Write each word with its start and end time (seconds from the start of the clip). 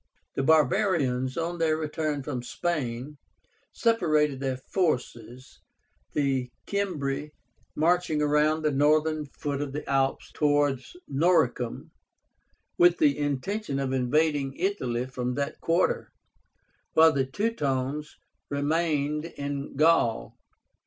The 0.33 0.41
barbarians, 0.41 1.37
on 1.37 1.59
their 1.59 1.77
return 1.77 2.23
from 2.23 2.41
Spain, 2.41 3.19
separated 3.71 4.39
their 4.39 4.57
forces, 4.57 5.59
the 6.15 6.49
Cimbri 6.67 7.33
marching 7.75 8.19
around 8.19 8.63
the 8.63 8.71
northern 8.71 9.27
foot 9.27 9.61
of 9.61 9.73
the 9.73 9.87
Alps 9.87 10.31
towards 10.31 10.97
Noricum, 11.07 11.91
with 12.79 12.97
the 12.97 13.15
intention 13.15 13.77
of 13.77 13.93
invading 13.93 14.55
Italy 14.55 15.05
from 15.05 15.35
that 15.35 15.61
quarter, 15.61 16.11
while 16.93 17.11
the 17.11 17.23
Teutones 17.27 18.17
remained 18.49 19.25
in 19.25 19.75
Gaul. 19.75 20.35